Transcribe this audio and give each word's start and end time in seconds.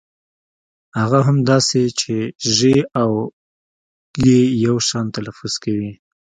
هغه 0.99 1.19
هم 1.27 1.37
داسې 1.51 1.81
چې 1.99 2.15
ږ 2.55 2.57
او 3.01 3.11
ژ 4.23 4.23
يو 4.65 4.75
شان 4.87 5.05
تلفظ 5.15 5.53
کوي. 5.63 5.91